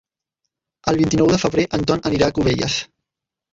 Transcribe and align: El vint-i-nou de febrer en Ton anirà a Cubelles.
El 0.91 0.97
vint-i-nou 1.01 1.29
de 1.35 1.39
febrer 1.45 1.67
en 1.79 1.85
Ton 1.93 2.03
anirà 2.13 2.33
a 2.35 2.37
Cubelles. 2.41 2.83